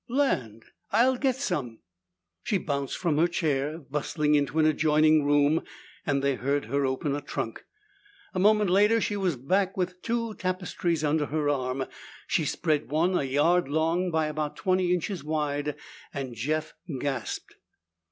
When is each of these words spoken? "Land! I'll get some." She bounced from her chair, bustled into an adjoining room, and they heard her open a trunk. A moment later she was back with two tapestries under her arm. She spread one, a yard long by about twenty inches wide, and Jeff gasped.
"Land! 0.09 0.65
I'll 0.91 1.15
get 1.15 1.35
some." 1.35 1.77
She 2.41 2.57
bounced 2.57 2.97
from 2.97 3.19
her 3.19 3.27
chair, 3.27 3.77
bustled 3.77 4.29
into 4.35 4.57
an 4.57 4.65
adjoining 4.65 5.25
room, 5.25 5.61
and 6.07 6.23
they 6.23 6.33
heard 6.33 6.65
her 6.65 6.87
open 6.87 7.15
a 7.15 7.21
trunk. 7.21 7.63
A 8.33 8.39
moment 8.39 8.71
later 8.71 8.99
she 8.99 9.15
was 9.15 9.35
back 9.35 9.77
with 9.77 10.01
two 10.01 10.33
tapestries 10.33 11.03
under 11.03 11.27
her 11.27 11.49
arm. 11.51 11.85
She 12.25 12.45
spread 12.45 12.89
one, 12.89 13.15
a 13.15 13.21
yard 13.25 13.67
long 13.67 14.09
by 14.09 14.25
about 14.25 14.55
twenty 14.55 14.91
inches 14.91 15.23
wide, 15.23 15.75
and 16.11 16.33
Jeff 16.33 16.73
gasped. 16.99 17.53